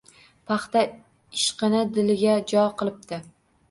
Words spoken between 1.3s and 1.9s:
ishqini